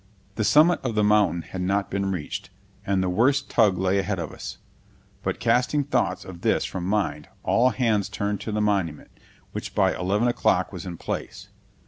The 0.33 0.43
summit 0.43 0.79
of 0.83 0.95
the 0.95 1.03
mountain 1.03 1.43
had 1.43 1.61
not 1.61 1.91
been 1.91 2.09
reached, 2.11 2.49
and 2.87 3.03
the 3.03 3.07
worst 3.09 3.51
tug 3.51 3.77
lay 3.77 3.99
ahead 3.99 4.17
of 4.17 4.31
us. 4.31 4.57
But 5.21 5.39
casting 5.39 5.83
thoughts 5.83 6.25
of 6.25 6.41
this 6.41 6.65
from 6.65 6.85
mind, 6.85 7.29
all 7.43 7.69
hands 7.69 8.09
turned 8.09 8.41
to 8.41 8.51
the 8.51 8.61
monument, 8.61 9.11
which 9.51 9.75
by 9.75 9.93
eleven 9.95 10.27
o'clock 10.27 10.73
was 10.73 10.87
in 10.87 10.97
place. 10.97 11.49